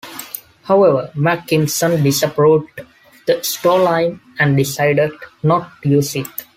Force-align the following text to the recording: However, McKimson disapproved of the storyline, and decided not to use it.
However, 0.63 1.11
McKimson 1.15 2.01
disapproved 2.03 2.79
of 2.79 2.87
the 3.27 3.33
storyline, 3.33 4.19
and 4.39 4.57
decided 4.57 5.11
not 5.43 5.79
to 5.83 5.89
use 5.89 6.15
it. 6.15 6.25